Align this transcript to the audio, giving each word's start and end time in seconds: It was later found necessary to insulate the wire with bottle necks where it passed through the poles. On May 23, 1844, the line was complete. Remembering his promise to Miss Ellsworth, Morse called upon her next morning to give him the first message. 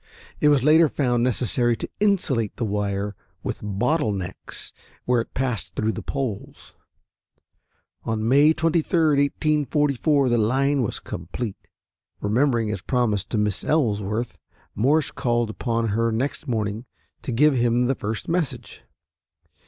It 0.39 0.49
was 0.49 0.63
later 0.63 0.89
found 0.89 1.21
necessary 1.21 1.77
to 1.77 1.87
insulate 1.99 2.55
the 2.55 2.65
wire 2.65 3.15
with 3.43 3.61
bottle 3.63 4.11
necks 4.11 4.73
where 5.05 5.21
it 5.21 5.35
passed 5.35 5.75
through 5.75 5.91
the 5.91 6.01
poles. 6.01 6.73
On 8.03 8.27
May 8.27 8.51
23, 8.51 8.97
1844, 9.19 10.27
the 10.29 10.39
line 10.39 10.81
was 10.81 10.97
complete. 10.97 11.67
Remembering 12.19 12.69
his 12.69 12.81
promise 12.81 13.23
to 13.25 13.37
Miss 13.37 13.63
Ellsworth, 13.63 14.39
Morse 14.73 15.11
called 15.11 15.51
upon 15.51 15.89
her 15.89 16.11
next 16.11 16.47
morning 16.47 16.85
to 17.21 17.31
give 17.31 17.53
him 17.53 17.85
the 17.85 17.93
first 17.93 18.27
message. 18.27 18.81